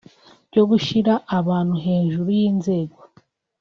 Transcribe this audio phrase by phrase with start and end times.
[0.49, 2.99] byo gushyira abantu hejuru y’inzego